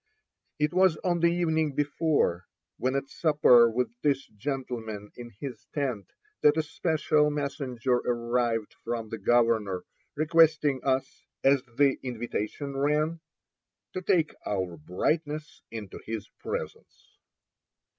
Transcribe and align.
It 0.57 0.73
was 0.73 0.97
on 1.03 1.19
the 1.19 1.27
evening 1.31 1.75
before, 1.75 2.47
when 2.79 2.95
at 2.95 3.07
supper 3.07 3.69
with 3.69 3.91
this 4.01 4.25
gentleman 4.29 5.11
in 5.15 5.29
his 5.39 5.67
tent, 5.75 6.09
that 6.41 6.57
a 6.57 6.63
special 6.63 7.29
messenger 7.29 7.97
arrived 7.97 8.73
from 8.83 9.09
the 9.09 9.19
governor, 9.19 9.83
requesting 10.15 10.83
us, 10.83 11.23
as 11.43 11.61
the 11.77 11.99
invitation 12.01 12.75
ran, 12.75 13.19
"to 13.93 14.01
take 14.01 14.33
our 14.43 14.75
brightness 14.75 15.61
into 15.69 15.99
his 16.03 16.27
presence." 16.39 17.19